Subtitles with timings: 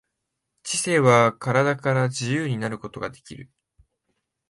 [0.63, 3.51] 知性は身体から自由になることができる。